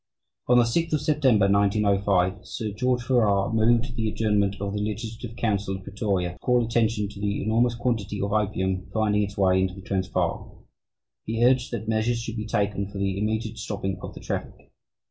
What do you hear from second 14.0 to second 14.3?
of the